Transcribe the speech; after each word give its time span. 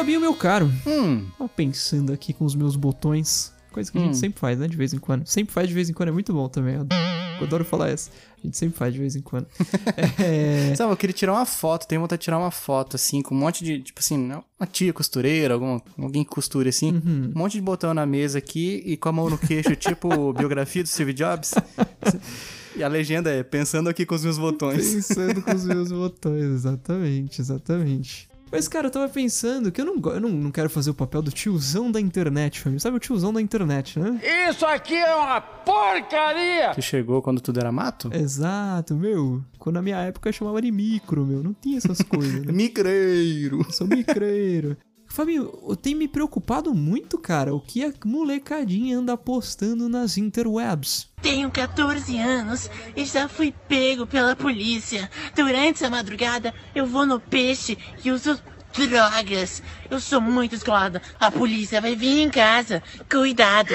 Fabinho, 0.00 0.20
meu 0.20 0.34
caro, 0.34 0.72
Hum, 0.86 1.26
tava 1.36 1.48
pensando 1.50 2.10
aqui 2.12 2.32
com 2.32 2.46
os 2.46 2.54
meus 2.54 2.74
botões. 2.74 3.52
Coisa 3.70 3.92
que 3.92 3.98
a 3.98 4.00
gente 4.00 4.12
Hum. 4.12 4.14
sempre 4.14 4.40
faz, 4.40 4.58
né? 4.58 4.66
De 4.66 4.74
vez 4.76 4.94
em 4.94 4.98
quando. 4.98 5.26
Sempre 5.26 5.52
faz 5.52 5.68
de 5.68 5.74
vez 5.74 5.90
em 5.90 5.92
quando, 5.92 6.08
é 6.08 6.12
muito 6.12 6.32
bom 6.32 6.48
também. 6.48 6.74
Eu 6.76 7.46
adoro 7.46 7.64
falar 7.66 7.90
essa. 7.90 8.10
A 8.42 8.46
gente 8.46 8.56
sempre 8.56 8.78
faz 8.78 8.94
de 8.94 8.98
vez 8.98 9.14
em 9.14 9.20
quando. 9.20 9.46
é... 10.18 10.74
sabe, 10.74 10.90
eu 10.90 10.96
queria 10.96 11.12
tirar 11.12 11.32
uma 11.34 11.44
foto, 11.44 11.86
tenho 11.86 12.00
vontade 12.00 12.18
de 12.20 12.24
tirar 12.24 12.38
uma 12.38 12.50
foto, 12.50 12.96
assim, 12.96 13.20
com 13.20 13.34
um 13.34 13.38
monte 13.38 13.62
de, 13.62 13.80
tipo 13.82 14.00
assim, 14.00 14.16
uma 14.58 14.66
tia 14.66 14.90
costureira, 14.92 15.52
alguma, 15.54 15.82
alguém 15.98 16.24
que 16.24 16.30
costure, 16.30 16.68
assim, 16.70 16.92
Uhum. 16.92 17.32
um 17.36 17.38
monte 17.38 17.52
de 17.52 17.60
botão 17.60 17.92
na 17.92 18.06
mesa 18.06 18.38
aqui 18.38 18.82
e 18.86 18.96
com 18.96 19.10
a 19.10 19.12
mão 19.12 19.28
no 19.28 19.36
queixo, 19.36 19.76
tipo 19.76 20.08
biografia 20.32 20.82
do 20.82 20.88
Steve 20.88 21.12
Jobs. 21.12 21.52
E 22.74 22.82
a 22.82 22.88
legenda 22.88 23.28
é, 23.30 23.42
pensando 23.42 23.90
aqui 23.90 24.06
com 24.06 24.14
os 24.14 24.24
meus 24.24 24.38
botões. 24.38 24.94
Pensando 24.94 25.42
com 25.42 25.54
os 25.54 25.64
meus 25.66 25.92
botões, 25.92 26.42
exatamente, 26.44 27.40
exatamente. 27.42 28.29
Mas, 28.50 28.66
cara, 28.66 28.88
eu 28.88 28.90
tava 28.90 29.08
pensando 29.08 29.70
que 29.70 29.80
eu 29.80 29.84
não, 29.84 30.12
eu 30.12 30.20
não, 30.20 30.28
não 30.30 30.50
quero 30.50 30.68
fazer 30.68 30.90
o 30.90 30.94
papel 30.94 31.22
do 31.22 31.30
tiozão 31.30 31.90
da 31.90 32.00
internet, 32.00 32.60
família. 32.60 32.80
Sabe 32.80 32.96
o 32.96 33.00
tiozão 33.00 33.32
da 33.32 33.40
internet, 33.40 33.98
né? 33.98 34.20
Isso 34.50 34.66
aqui 34.66 34.96
é 34.96 35.14
uma 35.14 35.40
porcaria! 35.40 36.70
Que 36.74 36.82
chegou 36.82 37.22
quando 37.22 37.40
tudo 37.40 37.60
era 37.60 37.70
mato? 37.70 38.10
Exato, 38.12 38.94
meu. 38.96 39.42
Quando 39.58 39.76
na 39.76 39.82
minha 39.82 39.98
época 39.98 40.28
eu 40.28 40.32
chamava 40.32 40.60
de 40.60 40.70
micro, 40.72 41.24
meu. 41.24 41.42
Não 41.42 41.54
tinha 41.54 41.78
essas 41.78 42.02
coisas, 42.02 42.44
né? 42.44 42.50
Micreiro. 42.52 43.60
Eu 43.60 43.70
sou 43.72 43.86
micreiro. 43.86 44.76
Fabinho, 45.10 45.52
eu 45.68 45.74
tenho 45.74 45.98
me 45.98 46.06
preocupado 46.06 46.72
muito, 46.72 47.18
cara, 47.18 47.52
o 47.52 47.60
que 47.60 47.84
a 47.84 47.92
molecadinha 48.04 48.96
anda 48.96 49.16
postando 49.16 49.88
nas 49.88 50.16
interwebs. 50.16 51.08
Tenho 51.20 51.50
14 51.50 52.16
anos 52.16 52.70
e 52.96 53.04
já 53.04 53.28
fui 53.28 53.52
pego 53.68 54.06
pela 54.06 54.36
polícia. 54.36 55.10
Durante 55.34 55.84
a 55.84 55.90
madrugada, 55.90 56.54
eu 56.74 56.86
vou 56.86 57.04
no 57.04 57.18
peixe 57.18 57.76
e 58.04 58.10
uso 58.12 58.40
drogas. 58.72 59.62
Eu 59.90 60.00
sou 60.00 60.20
muito 60.20 60.54
escolada. 60.54 61.02
A 61.18 61.30
polícia 61.30 61.80
vai 61.80 61.96
vir 61.96 62.20
em 62.20 62.30
casa. 62.30 62.82
Cuidado. 63.10 63.74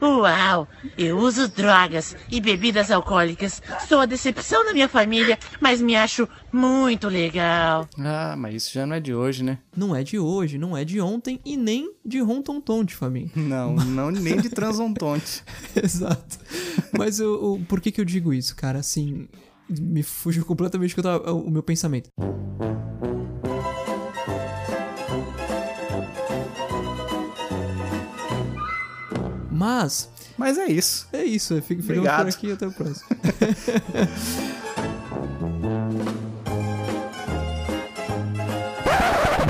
Uau! 0.00 0.68
Eu 0.96 1.18
uso 1.18 1.48
drogas 1.48 2.16
e 2.30 2.40
bebidas 2.40 2.90
alcoólicas. 2.90 3.60
Sou 3.88 4.00
a 4.00 4.06
decepção 4.06 4.64
da 4.64 4.72
minha 4.72 4.88
família, 4.88 5.38
mas 5.60 5.80
me 5.80 5.96
acho 5.96 6.28
muito 6.52 7.08
legal. 7.08 7.88
Ah, 7.98 8.34
mas 8.38 8.54
isso 8.54 8.72
já 8.74 8.86
não 8.86 8.94
é 8.96 9.00
de 9.00 9.14
hoje, 9.14 9.42
né? 9.42 9.58
Não 9.76 9.94
é 9.94 10.02
de 10.02 10.18
hoje, 10.18 10.56
não 10.58 10.76
é 10.76 10.84
de 10.84 11.00
ontem 11.00 11.40
e 11.44 11.56
nem 11.56 11.92
de 12.04 12.20
rontontonte, 12.20 12.94
Fabinho. 12.94 13.30
Não, 13.36 13.74
não 13.74 14.10
nem 14.10 14.40
de 14.40 14.48
transontonte. 14.48 15.42
Exato. 15.80 16.38
Mas 16.96 17.18
eu, 17.20 17.32
eu- 17.34 17.62
por 17.68 17.80
que 17.80 17.90
que 17.92 18.00
eu 18.00 18.04
digo 18.04 18.32
isso, 18.32 18.54
cara? 18.56 18.78
Assim, 18.78 19.28
me 19.68 20.02
fugiu 20.02 20.44
completamente 20.44 20.90
do 20.90 20.94
que 20.94 21.00
eu 21.00 21.04
tava, 21.04 21.32
o 21.32 21.50
meu 21.50 21.62
pensamento. 21.62 22.08
Mas, 29.56 30.10
Mas 30.36 30.58
é 30.58 30.66
isso. 30.66 31.08
é 31.12 31.24
isso. 31.24 31.54
Fica, 31.62 31.82
ficamos 31.82 32.10
por 32.10 32.28
aqui 32.28 32.52
até 32.52 32.66
o 32.66 32.72
próximo. 32.72 33.06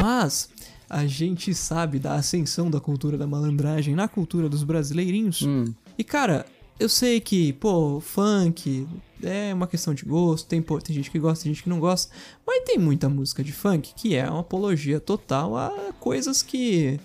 Mas, 0.00 0.48
a 0.88 1.04
gente 1.06 1.52
sabe 1.52 1.98
da 1.98 2.14
ascensão 2.14 2.70
da 2.70 2.78
cultura 2.78 3.18
da 3.18 3.27
malandragem 3.27 3.96
na 3.96 4.06
cultura 4.06 4.48
dos 4.48 4.62
brasileirinhos. 4.62 5.42
Hum. 5.42 5.74
E 5.98 6.04
cara, 6.04 6.46
eu 6.78 6.88
sei 6.88 7.20
que, 7.20 7.52
pô, 7.54 8.00
funk 8.00 8.86
é 9.22 9.52
uma 9.52 9.66
questão 9.66 9.92
de 9.92 10.04
gosto, 10.04 10.46
tem, 10.46 10.62
pô, 10.62 10.78
tem 10.78 10.94
gente 10.94 11.10
que 11.10 11.18
gosta, 11.18 11.42
tem 11.42 11.52
gente 11.52 11.64
que 11.64 11.68
não 11.68 11.80
gosta, 11.80 12.14
mas 12.46 12.62
tem 12.64 12.78
muita 12.78 13.08
música 13.08 13.42
de 13.42 13.52
funk 13.52 13.92
que 13.96 14.14
é 14.14 14.30
uma 14.30 14.40
apologia 14.40 15.00
total 15.00 15.56
a 15.56 15.70
coisas 15.98 16.42
que 16.42 17.00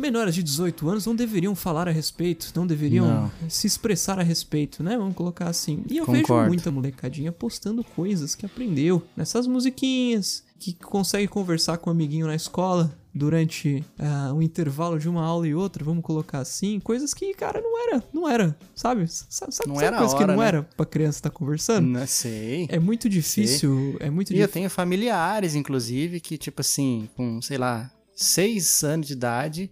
menores 0.00 0.34
de 0.34 0.42
18 0.42 0.88
anos 0.88 1.06
não 1.06 1.14
deveriam 1.14 1.54
falar 1.54 1.88
a 1.88 1.90
respeito, 1.92 2.52
não 2.54 2.66
deveriam 2.66 3.06
Não. 3.06 3.30
se 3.48 3.66
expressar 3.66 4.18
a 4.18 4.22
respeito, 4.22 4.82
né? 4.82 4.96
Vamos 4.96 5.14
colocar 5.14 5.48
assim. 5.48 5.82
E 5.90 5.96
eu 5.98 6.06
vejo 6.06 6.22
Concordo. 6.22 6.48
muita 6.48 6.70
molecadinha 6.70 7.30
postando 7.32 7.84
coisas 7.84 8.34
que 8.34 8.44
aprendeu 8.46 9.02
nessas 9.16 9.46
musiquinhas, 9.46 10.44
que 10.58 10.72
consegue 10.74 11.26
conversar 11.28 11.78
com 11.78 11.88
um 11.90 11.92
amiguinho 11.92 12.26
na 12.26 12.34
escola 12.34 12.94
durante 13.12 13.84
ah, 13.98 14.32
um 14.32 14.40
intervalo 14.40 14.98
de 14.98 15.08
uma 15.08 15.24
aula 15.24 15.46
e 15.48 15.54
outra, 15.54 15.84
vamos 15.84 16.04
colocar 16.04 16.38
assim, 16.38 16.78
coisas 16.78 17.12
que, 17.12 17.34
cara, 17.34 17.60
não 17.60 17.88
era, 17.88 18.04
não 18.12 18.28
era, 18.28 18.56
sabe? 18.74 19.06
Sabe, 19.08 19.52
sabe, 19.54 19.68
Não 19.68 19.74
sabe 19.76 19.86
era 19.86 19.98
coisa 19.98 20.16
que 20.16 20.22
hora, 20.22 20.32
não 20.32 20.40
né? 20.40 20.48
era 20.48 20.62
pra 20.76 20.86
criança 20.86 21.18
estar 21.18 21.30
conversando? 21.30 21.86
Não 21.88 22.06
sei. 22.06 22.66
É 22.68 22.78
muito 22.78 23.08
difícil, 23.08 23.96
é 24.00 24.08
muito 24.10 24.32
E 24.32 24.38
eu 24.38 24.46
tenho 24.46 24.70
familiares, 24.70 25.54
inclusive, 25.56 26.20
que, 26.20 26.38
tipo 26.38 26.60
assim, 26.60 27.08
com, 27.16 27.40
sei 27.42 27.58
lá, 27.58 27.90
seis 28.20 28.84
anos 28.84 29.06
de 29.06 29.14
idade, 29.14 29.70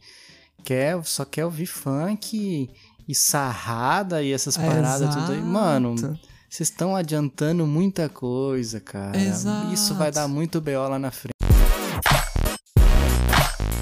quer, 0.65 1.03
só 1.05 1.25
quer 1.25 1.45
ouvir 1.45 1.67
funk 1.67 2.69
e, 3.07 3.15
sarrada 3.15 4.23
e 4.23 4.33
essas 4.33 4.57
paradas 4.57 5.15
tudo 5.15 5.33
aí. 5.33 5.41
Mano, 5.41 5.95
Exato. 5.95 6.19
vocês 6.49 6.69
estão 6.69 6.97
adiantando 6.97 7.67
muita 7.67 8.09
coisa, 8.09 8.81
cara. 8.81 9.19
Exato. 9.19 9.73
Isso 9.73 9.95
vai 9.95 10.11
dar 10.11 10.29
muito 10.29 10.61
BO 10.61 10.89
lá 10.89 10.99
na 10.99 11.11
frente. 11.11 11.38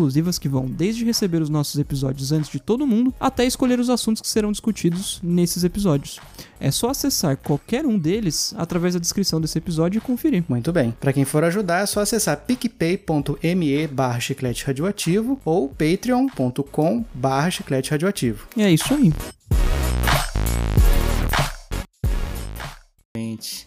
exclusivas 0.00 0.38
que 0.38 0.48
vão 0.48 0.66
desde 0.66 1.04
receber 1.04 1.42
os 1.42 1.50
nossos 1.50 1.78
episódios 1.78 2.32
antes 2.32 2.50
de 2.50 2.58
todo 2.58 2.86
mundo, 2.86 3.12
até 3.20 3.44
escolher 3.44 3.78
os 3.78 3.90
assuntos 3.90 4.22
que 4.22 4.28
serão 4.28 4.50
discutidos 4.50 5.20
nesses 5.22 5.62
episódios. 5.62 6.18
É 6.58 6.70
só 6.70 6.90
acessar 6.90 7.36
qualquer 7.36 7.84
um 7.84 7.98
deles 7.98 8.54
através 8.56 8.94
da 8.94 9.00
descrição 9.00 9.40
desse 9.40 9.58
episódio 9.58 9.98
e 9.98 10.00
conferir. 10.00 10.42
Muito 10.48 10.72
bem. 10.72 10.94
Pra 10.98 11.12
quem 11.12 11.24
for 11.24 11.44
ajudar, 11.44 11.82
é 11.82 11.86
só 11.86 12.00
acessar 12.00 12.38
picpay.me 12.38 13.86
barra 13.88 14.20
chiclete 14.20 14.64
radioativo 14.64 15.38
ou 15.44 15.68
patreon.com 15.68 17.04
barra 17.12 17.50
chiclete 17.50 17.90
radioativo. 17.90 18.46
E 18.56 18.62
é 18.62 18.72
isso 18.72 18.94
aí. 18.94 19.12
Gente, 23.16 23.64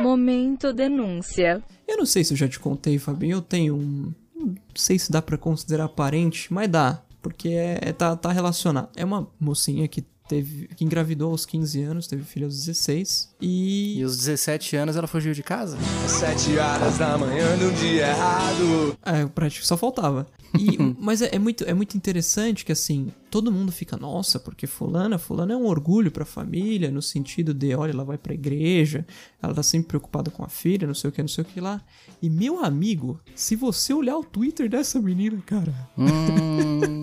Momento 0.00 0.72
denúncia. 0.72 1.62
Eu 1.96 2.00
não 2.00 2.06
sei 2.06 2.22
se 2.22 2.34
eu 2.34 2.36
já 2.36 2.46
te 2.46 2.60
contei, 2.60 2.98
Fabinho, 2.98 3.36
eu 3.38 3.40
tenho 3.42 3.74
um. 3.74 4.12
Não 4.38 4.54
sei 4.74 4.98
se 4.98 5.10
dá 5.10 5.22
pra 5.22 5.38
considerar 5.38 5.88
parente, 5.88 6.52
mas 6.52 6.68
dá. 6.68 7.02
Porque 7.22 7.48
é, 7.48 7.78
é- 7.80 7.92
tá, 7.92 8.14
tá 8.14 8.30
relacionado. 8.30 8.90
É 8.94 9.02
uma 9.02 9.26
mocinha 9.40 9.88
que 9.88 10.04
teve. 10.28 10.68
que 10.68 10.84
engravidou 10.84 11.30
aos 11.30 11.46
15 11.46 11.82
anos, 11.82 12.06
teve 12.06 12.24
filho 12.24 12.46
aos 12.46 12.56
16. 12.56 13.34
E. 13.40 13.98
e 13.98 14.02
aos 14.02 14.16
17 14.16 14.76
anos 14.76 14.96
ela 14.96 15.06
fugiu 15.06 15.32
de 15.32 15.42
casa? 15.42 15.76
Sete 16.08 16.56
horas 16.58 16.98
da 16.98 17.16
manhã 17.18 17.56
num 17.56 17.72
dia 17.74 18.08
errado. 18.08 18.96
É, 19.04 19.26
prático, 19.26 19.66
só 19.66 19.76
faltava. 19.76 20.26
E, 20.58 20.76
mas 20.98 21.22
é, 21.22 21.34
é 21.34 21.38
muito, 21.38 21.64
é 21.64 21.74
muito 21.74 21.96
interessante 21.96 22.64
que, 22.64 22.72
assim, 22.72 23.12
todo 23.30 23.52
mundo 23.52 23.70
fica, 23.72 23.96
nossa, 23.96 24.38
porque 24.38 24.66
fulana, 24.66 25.18
fulana 25.18 25.52
é 25.52 25.56
um 25.56 25.66
orgulho 25.66 26.10
pra 26.10 26.24
família, 26.24 26.90
no 26.90 27.02
sentido 27.02 27.52
de, 27.52 27.74
olha, 27.74 27.92
ela 27.92 28.04
vai 28.04 28.16
pra 28.18 28.34
igreja, 28.34 29.06
ela 29.42 29.54
tá 29.54 29.62
sempre 29.62 29.88
preocupada 29.88 30.30
com 30.30 30.44
a 30.44 30.48
filha, 30.48 30.86
não 30.86 30.94
sei 30.94 31.10
o 31.10 31.12
que, 31.12 31.20
não 31.20 31.28
sei 31.28 31.42
o 31.42 31.46
que 31.46 31.60
lá. 31.60 31.80
E, 32.22 32.30
meu 32.30 32.64
amigo, 32.64 33.20
se 33.34 33.54
você 33.54 33.92
olhar 33.92 34.16
o 34.16 34.24
Twitter 34.24 34.68
dessa 34.68 35.00
menina, 35.00 35.42
cara, 35.44 35.74
Hum. 35.98 37.02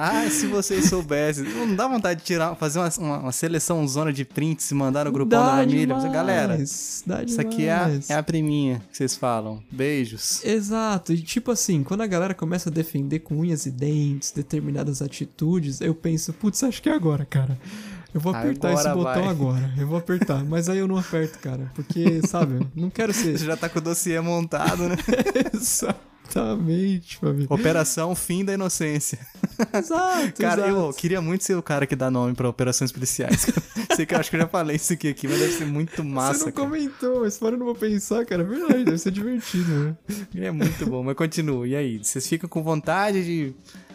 Ah, 0.00 0.30
se 0.30 0.46
vocês 0.46 0.86
soubessem. 0.88 1.44
Não 1.44 1.74
dá 1.74 1.88
vontade 1.88 2.20
de 2.20 2.26
tirar, 2.26 2.54
fazer 2.54 2.78
uma, 2.78 2.88
uma, 2.98 3.18
uma 3.18 3.32
seleção 3.32 3.86
zona 3.88 4.12
de 4.12 4.24
prints 4.24 4.70
e 4.70 4.74
mandar 4.74 5.06
no 5.06 5.12
grupão 5.12 5.42
da 5.44 5.50
família. 5.56 5.86
demais, 5.86 6.04
Galera, 6.12 6.56
dá 7.06 7.22
isso 7.24 7.40
aqui 7.40 7.66
é 7.66 7.72
a, 7.72 7.90
é 8.08 8.14
a 8.14 8.22
priminha 8.22 8.80
que 8.90 8.96
vocês 8.96 9.16
falam. 9.16 9.62
Beijos. 9.70 10.44
Exato, 10.44 11.12
e 11.12 11.20
tipo 11.20 11.50
assim, 11.50 11.82
quando 11.82 12.02
a 12.02 12.06
galera 12.06 12.32
começa 12.34 12.68
a 12.70 12.72
defender 12.72 13.18
com 13.18 13.38
unhas 13.40 13.66
e 13.66 13.70
dentes 13.70 14.30
determinadas 14.30 15.02
atitudes, 15.02 15.80
eu 15.80 15.94
penso, 15.94 16.32
putz, 16.32 16.62
acho 16.62 16.80
que 16.80 16.88
é 16.88 16.92
agora, 16.94 17.24
cara. 17.24 17.58
Eu 18.14 18.20
vou 18.22 18.34
apertar 18.34 18.72
esse 18.72 18.88
Agora 18.88 18.94
botão 19.14 19.22
vai. 19.24 19.30
agora. 19.30 19.74
Eu 19.76 19.86
vou 19.86 19.98
apertar, 19.98 20.42
mas 20.44 20.68
aí 20.68 20.78
eu 20.78 20.88
não 20.88 20.96
aperto, 20.96 21.38
cara. 21.40 21.70
Porque, 21.74 22.26
sabe, 22.26 22.66
não 22.74 22.88
quero 22.88 23.12
Você 23.14 23.36
ser. 23.36 23.44
já 23.44 23.56
tá 23.56 23.68
com 23.68 23.78
o 23.80 23.82
dossiê 23.82 24.18
montado, 24.20 24.88
né? 24.88 24.96
Exatamente, 26.24 27.18
família. 27.18 27.46
Operação 27.50 28.14
Fim 28.14 28.44
da 28.44 28.54
Inocência. 28.54 29.18
Exato, 29.74 30.40
Cara, 30.40 30.68
exato. 30.68 30.86
eu 30.86 30.92
queria 30.92 31.20
muito 31.20 31.44
ser 31.44 31.56
o 31.56 31.62
cara 31.62 31.86
que 31.86 31.96
dá 31.96 32.10
nome 32.10 32.34
pra 32.34 32.48
operações 32.48 32.92
policiais. 32.92 33.46
Sei 33.96 34.06
que 34.06 34.14
eu 34.14 34.18
acho 34.18 34.30
que 34.30 34.36
eu 34.36 34.40
já 34.40 34.48
falei 34.48 34.76
isso 34.76 34.92
aqui, 34.92 35.08
aqui 35.08 35.26
mas 35.26 35.38
deve 35.38 35.52
ser 35.52 35.66
muito 35.66 36.04
massa. 36.04 36.40
Você 36.40 36.44
não 36.46 36.52
cara. 36.52 36.68
comentou, 36.68 37.20
mas 37.22 37.38
para 37.38 37.54
eu 37.54 37.58
não 37.58 37.66
vou 37.66 37.74
pensar, 37.74 38.24
cara. 38.24 38.42
É 38.42 38.46
verdade, 38.46 38.84
deve 38.84 38.98
ser 38.98 39.10
divertido, 39.10 39.70
né? 39.70 39.96
É 40.36 40.50
muito 40.50 40.86
bom, 40.86 41.02
mas 41.02 41.16
continua. 41.16 41.66
E 41.66 41.74
aí? 41.74 41.98
Vocês 41.98 42.26
ficam 42.26 42.48
com 42.48 42.62
vontade 42.62 43.24
de 43.24 43.54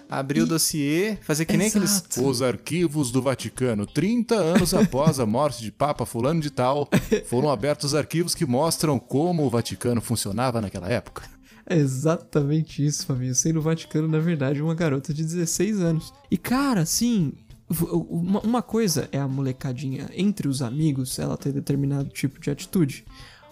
abrir 0.09 0.41
o 0.41 0.45
dossiê, 0.45 1.17
fazer 1.21 1.45
que 1.45 1.57
nem 1.57 1.67
aqueles. 1.67 2.03
Os 2.17 2.41
arquivos 2.41 3.11
do 3.11 3.21
Vaticano, 3.21 3.85
30 3.85 4.35
anos 4.35 4.73
após 4.73 5.19
a 5.19 5.25
morte 5.25 5.61
de 5.63 5.71
Papa 5.71 6.05
Fulano 6.05 6.41
de 6.41 6.49
Tal, 6.51 6.87
foram 7.25 7.49
abertos 7.49 7.95
arquivos 7.95 8.35
que 8.35 8.45
mostram 8.45 8.99
como 8.99 9.43
o 9.43 9.49
Vaticano 9.49 10.01
funcionava 10.01 10.61
naquela 10.61 10.89
época. 10.89 11.23
É 11.65 11.77
exatamente 11.77 12.85
isso, 12.85 13.05
Fabinho. 13.05 13.31
Eu 13.31 13.35
sei 13.35 13.53
no 13.53 13.61
Vaticano, 13.61 14.07
na 14.07 14.19
verdade, 14.19 14.61
uma 14.61 14.75
garota 14.75 15.13
de 15.13 15.23
16 15.23 15.79
anos. 15.79 16.13
E, 16.29 16.37
cara, 16.37 16.81
assim, 16.81 17.33
uma 17.69 18.61
coisa 18.61 19.07
é 19.11 19.19
a 19.19 19.27
molecadinha 19.27 20.09
entre 20.13 20.47
os 20.47 20.61
amigos, 20.61 21.17
ela 21.17 21.37
ter 21.37 21.51
determinado 21.51 22.09
tipo 22.09 22.39
de 22.39 22.51
atitude. 22.51 23.05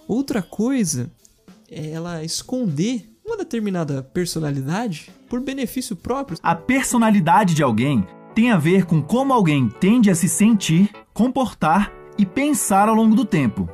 Outra 0.07 0.41
coisa 0.41 1.09
é 1.69 1.91
ela 1.91 2.23
esconder 2.23 3.09
uma 3.25 3.37
determinada 3.37 4.03
personalidade 4.03 5.09
por 5.29 5.39
benefício 5.39 5.95
próprio. 5.95 6.37
A 6.43 6.53
personalidade 6.53 7.53
de 7.53 7.63
alguém 7.63 8.05
tem 8.35 8.51
a 8.51 8.57
ver 8.57 8.85
com 8.85 9.01
como 9.01 9.33
alguém 9.33 9.69
tende 9.69 10.09
a 10.09 10.15
se 10.15 10.27
sentir, 10.27 10.89
comportar 11.13 11.91
e 12.17 12.25
pensar 12.25 12.89
ao 12.89 12.95
longo 12.95 13.15
do 13.15 13.25
tempo. 13.25 13.69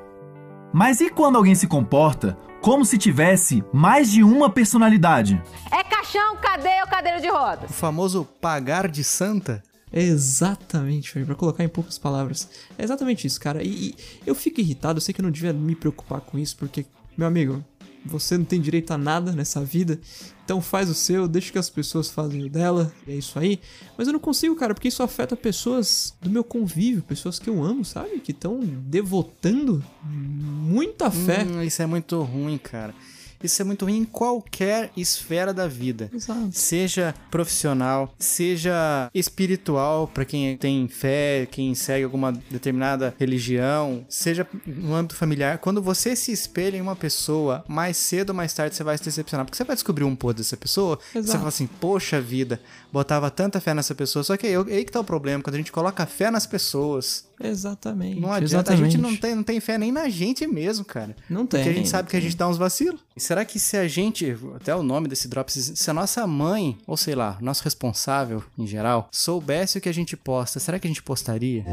Mas 0.74 1.02
e 1.02 1.10
quando 1.10 1.38
alguém 1.38 1.56
se 1.56 1.66
comporta 1.66 2.38
como 2.68 2.84
se 2.84 2.98
tivesse 2.98 3.64
mais 3.72 4.12
de 4.12 4.22
uma 4.22 4.50
personalidade? 4.50 5.42
É 5.72 5.82
caixão, 5.86 6.36
cadeia 6.36 6.82
ou 6.82 6.90
cadeira 6.90 7.22
de 7.22 7.30
rodas? 7.30 7.70
O 7.70 7.74
famoso 7.74 8.28
pagar 8.42 8.90
de 8.90 9.06
santa? 9.06 9.64
É 9.90 10.02
exatamente, 10.02 11.18
pra 11.24 11.34
colocar 11.34 11.64
em 11.64 11.70
poucas 11.70 11.98
palavras. 11.98 12.50
É 12.78 12.84
exatamente 12.84 13.26
isso, 13.26 13.40
cara. 13.40 13.64
E, 13.64 13.70
e 13.70 13.96
eu 14.26 14.36
fico 14.36 14.60
irritado, 14.60 14.98
eu 14.98 15.02
sei 15.02 15.14
que 15.14 15.22
eu 15.22 15.24
não 15.24 15.32
devia 15.32 15.54
me 15.54 15.76
preocupar 15.76 16.20
com 16.20 16.38
isso, 16.38 16.58
porque, 16.58 16.86
meu 17.18 17.26
amigo, 17.26 17.64
você 18.08 18.38
não 18.38 18.46
tem 18.46 18.60
direito 18.60 18.92
a 18.92 18.98
nada 18.98 19.32
nessa 19.32 19.64
vida. 19.64 20.00
Então 20.44 20.62
faz 20.62 20.90
o 20.90 20.94
seu, 20.94 21.28
deixa 21.28 21.52
que 21.52 21.58
as 21.58 21.70
pessoas 21.70 22.10
fazem 22.10 22.44
o 22.46 22.50
dela, 22.50 22.92
e 23.06 23.12
é 23.12 23.16
isso 23.16 23.38
aí. 23.38 23.60
Mas 23.98 24.08
eu 24.08 24.14
não 24.14 24.20
consigo, 24.20 24.56
cara, 24.56 24.74
porque 24.74 24.88
isso 24.88 25.04
afeta 25.04 25.36
pessoas 25.36 26.16
do 26.22 26.30
meu 26.30 26.44
convívio, 26.44 27.04
pessoas 27.04 27.38
que 27.38 27.50
eu 27.50 27.62
amo, 27.62 27.84
sabe? 27.84 28.20
Que 28.20 28.32
estão 28.32 28.60
devotando 28.62 29.84
muita 30.04 31.12
fé. 31.12 31.44
Hum, 31.44 31.62
isso 31.62 31.82
é 31.82 31.86
muito 31.86 32.22
ruim, 32.24 32.58
cara. 32.58 32.96
Isso 33.44 33.62
é 33.62 33.66
muito 33.66 33.86
ruim 33.86 34.00
em 34.00 34.06
qualquer 34.06 34.92
esfera 34.98 35.54
da 35.54 35.68
vida. 35.68 36.10
Exato. 36.14 36.50
Seja 36.52 37.14
profissional, 37.30 38.14
seja 38.18 39.10
espiritual, 39.14 40.08
pra 40.08 40.26
quem 40.26 40.58
tem 40.58 40.88
fé, 40.88 41.48
quem 41.50 41.76
segue 41.76 42.04
alguma 42.04 42.32
determinada 42.32 43.14
religião, 43.20 44.06
seja 44.10 44.48
no 44.66 44.96
âmbito 44.96 45.16
familiar. 45.16 45.60
Quando 45.60 45.82
você 45.82 46.16
se 46.16 46.32
espelha 46.32 46.78
em 46.78 46.82
uma 46.82 46.96
pessoa, 46.96 47.64
mais 47.68 47.98
cedo 47.98 48.30
ou 48.30 48.36
mais 48.36 48.54
tarde 48.54 48.76
você 48.76 48.84
vai 48.84 48.98
se 48.98 49.04
decepcionar. 49.04 49.46
Porque 49.46 49.58
você 49.58 49.64
vai 49.64 49.76
descobrir 49.76 50.04
um 50.04 50.16
podre 50.16 50.42
dessa 50.42 50.58
pessoa, 50.58 51.00
e 51.10 51.14
você 51.14 51.20
Exato. 51.20 51.38
fala 51.38 51.50
assim, 51.50 51.68
poxa 51.68 52.20
vida, 52.20 52.60
botava 52.92 53.30
tanta 53.30 53.60
fé 53.60 53.74
nessa 53.74 53.94
pessoa. 53.94 54.24
Só 54.24 54.36
que 54.36 54.48
aí, 54.48 54.56
aí 54.56 54.86
que 54.86 54.92
tá 54.92 55.00
o 55.00 55.04
problema, 55.04 55.44
quando 55.44 55.56
a 55.56 55.60
gente 55.60 55.72
coloca 55.72 56.06
fé 56.06 56.32
nas 56.32 56.48
pessoas, 56.48 57.27
Exatamente. 57.40 58.20
não 58.20 58.32
adianta, 58.32 58.72
exatamente. 58.74 58.82
a 58.82 58.90
gente 58.90 59.02
não 59.02 59.16
tem, 59.16 59.36
não 59.36 59.44
tem 59.44 59.60
fé 59.60 59.78
nem 59.78 59.92
na 59.92 60.10
gente 60.10 60.46
mesmo, 60.48 60.84
cara. 60.84 61.16
Não 61.30 61.46
tem. 61.46 61.60
Porque 61.60 61.70
a 61.70 61.74
gente 61.74 61.90
sabe 61.90 62.04
não 62.04 62.10
que 62.10 62.18
a 62.18 62.22
gente 62.22 62.36
dá 62.36 62.48
uns 62.48 62.58
vacilos. 62.58 63.00
E 63.16 63.20
será 63.20 63.44
que 63.46 63.60
se 63.60 63.78
a 63.78 63.88
gente, 63.88 64.36
até 64.56 64.76
o 64.76 64.84
nome 64.84 65.08
desse 65.08 65.28
Drops, 65.28 65.72
se 65.76 65.90
a 65.90 65.94
nossa 65.94 66.26
mãe, 66.28 66.78
ou 66.86 66.96
sei 66.98 67.16
lá, 67.16 67.38
nosso 67.42 67.64
responsável 67.64 68.44
em 68.58 68.68
geral, 68.68 69.08
soubesse 69.12 69.78
o 69.78 69.82
que 69.82 69.90
a 69.90 69.94
gente 69.94 70.16
posta, 70.16 70.60
será 70.60 70.80
que 70.80 70.88
a 70.88 70.90
gente 70.90 71.02
postaria? 71.04 71.64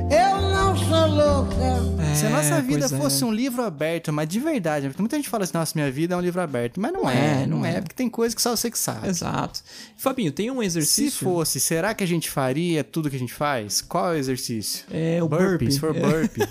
tem. 1.45 2.15
se 2.15 2.27
a 2.27 2.31
nossa 2.31 2.55
É, 2.55 2.63
vida 2.63 2.87
é. 2.87 2.89
fosse 2.89 3.25
um 3.25 3.33
livro 3.33 3.63
aberto, 3.63 4.13
mas 4.13 4.29
de 4.29 4.41
verdade, 4.41 4.89
porque 4.89 5.03
muita 5.03 5.17
gente 5.17 5.29
fala 5.29 5.45
assim, 5.45 5.57
nossa, 5.57 5.73
minha 5.75 5.91
vida 5.91 6.15
é 6.15 6.17
um 6.17 6.21
livro 6.21 6.41
aberto. 6.41 6.81
Mas 6.81 6.93
não 6.93 7.09
é, 7.09 7.43
é, 7.43 7.47
não, 7.47 7.59
não 7.59 7.67
é, 7.67 7.77
é. 7.77 7.81
porque 7.81 7.95
tem 7.95 8.09
coisa 8.09 8.35
que 8.35 8.41
só 8.43 8.55
você 8.57 8.71
que 8.71 8.79
sabe. 8.79 9.09
Exato. 9.09 9.61
Fabinho, 9.97 10.33
tem 10.33 10.51
um 10.51 10.61
Se 10.61 10.67
exercício. 10.67 11.25
fosse, 11.25 11.61
será 11.61 11.95
que 11.95 12.03
a 12.03 12.07
gente 12.07 12.31
faria 12.31 12.83
tudo 12.83 13.11
que 13.11 13.17
a 13.17 13.19
gente 13.19 13.35
faz? 13.35 13.81
Qual 13.81 14.09
é 14.09 14.13
o 14.13 14.19
exercício? 14.19 14.85
É 14.91 15.23
o 15.23 15.29
burpee, 15.29 15.54
burpee. 15.59 15.73
se 15.73 15.81
for 15.81 15.97
É. 15.97 16.01
burpee. 16.01 16.43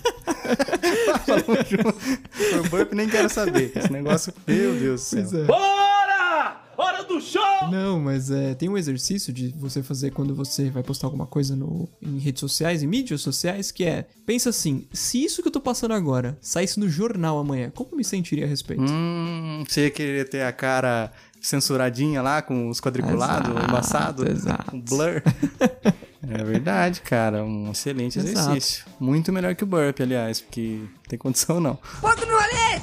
Falamos 1.26 1.68
junto. 1.70 2.00
Se 2.34 2.46
for 2.54 2.70
burpee, 2.70 2.96
nem 2.96 3.10
quero 3.10 3.30
saber. 3.30 3.72
Esse 3.76 3.92
negócio, 3.92 4.34
meu 4.48 4.74
Deus 4.74 5.02
do 5.02 5.04
céu. 5.06 5.22
Pois 5.30 5.34
é. 5.34 5.46
Bora! 5.46 6.60
Hora 6.76 7.04
do 7.04 7.22
show! 7.22 7.70
Não, 7.72 8.00
mas 8.00 8.32
é, 8.32 8.56
tem 8.56 8.68
um 8.68 8.76
exercício 8.78 9.32
de 9.32 9.50
você 9.50 9.84
fazer 9.84 10.10
quando 10.10 10.34
você 10.34 10.72
vai 10.72 10.82
postar 10.82 11.06
alguma 11.06 11.28
coisa 11.28 11.56
no, 11.56 11.88
em 12.02 12.18
redes 12.18 12.40
sociais, 12.40 12.82
em 12.82 12.88
mídias 12.88 13.22
sociais, 13.22 13.72
que 13.72 13.84
é, 13.86 14.08
pensa 14.26 14.50
assim, 14.50 14.88
se 14.92 15.24
isso 15.24 15.44
que 15.44 15.48
eu 15.48 15.52
tô 15.52 15.62
passando 15.62 15.94
agora 15.94 16.36
saísse 16.42 16.80
no 16.80 16.90
jornal 16.90 17.38
amanhã, 17.38 17.70
como 17.74 17.92
eu 17.92 17.98
me 17.98 18.04
sentiria 18.04 18.46
a 18.46 18.48
respeito? 18.48 18.82
Hum, 18.84 19.64
você 19.68 19.82
ia 19.84 19.92
querer 19.92 20.28
ter 20.28 20.42
a 20.42 20.52
cara 20.52 21.12
censuradinha 21.40 22.22
lá, 22.24 22.42
com 22.42 22.68
os 22.70 22.82
quadriculados, 22.82 23.52
Exato, 23.52 23.68
embaçado, 23.70 24.32
exato. 24.32 24.76
um 24.76 24.82
blur. 24.82 25.22
é 26.30 26.44
verdade, 26.44 27.02
cara, 27.02 27.44
um 27.44 27.72
excelente 27.72 28.18
Exato. 28.20 28.52
exercício. 28.52 28.86
Muito 29.00 29.31
melhor 29.31 29.56
que 29.56 29.64
o 29.64 29.68
burp, 29.68 30.00
aliás, 30.02 30.40
porque 30.40 30.80
não 30.81 31.04
tem 31.08 31.20
condição 31.20 31.60
não. 31.60 31.78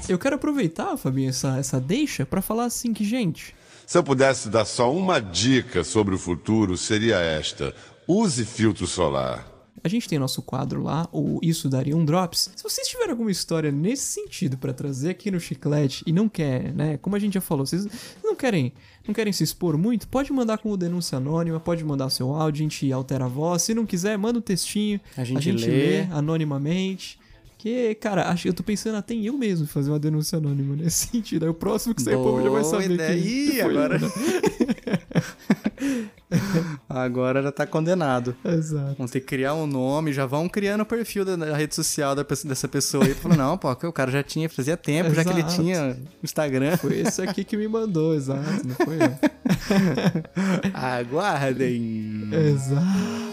Eu 0.09 0.19
quero 0.19 0.37
aproveitar, 0.37 0.97
Fabinho, 0.97 1.31
essa, 1.31 1.59
essa 1.59 1.81
deixa 1.81 2.27
pra 2.27 2.43
falar 2.43 2.65
assim 2.65 2.93
que, 2.93 3.05
gente, 3.05 3.55
Se 3.87 3.99
eu 3.99 4.05
pudesse 4.05 4.49
dar 4.49 4.65
só 4.65 4.93
uma 4.93 5.21
dica 5.21 5.83
sobre 5.83 6.15
o 6.15 6.19
futuro, 6.19 6.77
seria 6.77 7.17
esta: 7.17 7.75
use 8.07 8.45
filtro 8.45 8.87
solar. 8.87 9.45
A 9.83 9.89
gente 9.89 10.09
tem 10.09 10.19
nosso 10.19 10.43
quadro 10.43 10.83
lá, 10.83 11.09
o 11.13 11.39
Isso 11.43 11.69
Daria 11.69 11.97
um 11.97 12.05
Drops. 12.05 12.51
Se 12.57 12.63
vocês 12.63 12.87
tiverem 12.89 13.11
alguma 13.11 13.31
história 13.31 13.71
nesse 13.73 14.05
sentido 14.05 14.57
pra 14.59 14.73
trazer 14.73 15.11
aqui 15.11 15.31
no 15.31 15.41
Chiclete 15.41 16.03
e 16.07 16.13
não 16.13 16.29
quer, 16.29 16.73
né, 16.75 16.97
como 16.99 17.17
a 17.17 17.19
gente 17.19 17.35
já 17.35 17.41
falou, 17.41 17.65
vocês 17.67 17.87
não 18.23 18.35
querem, 18.37 18.73
não 19.07 19.15
querem 19.15 19.33
se 19.33 19.43
expor 19.45 19.77
muito, 19.79 20.07
pode 20.09 20.33
mandar 20.33 20.59
como 20.59 20.77
denúncia 20.77 21.19
anônima, 21.19 21.59
pode 21.61 21.85
mandar 21.85 22.11
seu 22.11 22.35
áudio, 22.35 22.61
a 22.61 22.65
gente 22.65 22.93
altera 22.93 23.25
a 23.25 23.29
voz. 23.29 23.63
Se 23.63 23.75
não 23.75 23.85
quiser, 23.87 24.17
manda 24.19 24.39
um 24.39 24.43
textinho, 24.43 25.01
A 25.17 25.25
gente 25.25 25.51
lê. 25.53 25.67
lê 25.67 26.01
anonimamente. 26.11 27.19
Que, 27.59 27.95
cara, 27.97 28.31
acho, 28.31 28.49
eu 28.49 28.55
tô 28.55 28.63
pensando 28.63 28.97
até 28.97 29.13
em 29.13 29.27
eu 29.27 29.37
mesmo 29.37 29.67
fazer 29.67 29.91
uma 29.91 29.99
denúncia 29.99 30.39
anônima 30.39 30.75
nesse 30.75 31.09
sentido. 31.13 31.43
Aí 31.45 31.51
o 31.51 31.55
próximo 31.55 31.95
que 31.95 32.01
sair 32.01 32.15
o 32.15 32.23
povo 32.23 32.43
já 32.43 32.49
vai 32.49 32.65
saber 32.65 32.91
ideia. 32.93 33.21
que, 33.23 33.29
Ih, 33.29 33.51
que 33.51 33.61
foi 33.61 33.71
agora- 33.71 33.99
né? 33.99 34.09
Agora 36.89 37.43
já 37.43 37.51
tá 37.51 37.67
condenado. 37.67 38.37
Exato. 38.45 38.95
Vão 38.97 39.07
ter 39.07 39.21
que 39.21 39.27
criar 39.27 39.55
um 39.55 39.67
nome, 39.67 40.13
já 40.13 40.27
vão 40.27 40.49
criando 40.49 40.83
o 40.83 40.87
perfil 40.87 41.25
da, 41.25 41.37
da 41.37 41.57
rede 41.57 41.75
social 41.75 42.15
da 42.15 42.23
dessa 42.23 42.69
pessoa 42.69 43.05
aí. 43.05 43.15
Falando, 43.15 43.39
não, 43.39 43.59
pô, 43.59 43.71
o 43.71 43.93
cara 43.93 44.11
já 44.11 44.23
tinha, 44.23 44.49
fazia 44.49 44.77
tempo, 44.77 45.13
já 45.13 45.25
que 45.25 45.31
ele 45.31 45.41
Exato. 45.41 45.57
tinha 45.57 45.97
Instagram. 46.23 46.77
Foi 46.77 47.01
esse 47.01 47.23
aqui 47.23 47.45
que 47.45 47.57
me 47.57 47.67
mandou, 47.67 48.15
exato, 48.15 48.65
não 48.65 48.75
foi 48.77 48.97
eu. 48.97 50.73
Aguardem. 50.75 52.29
Exato. 52.33 53.30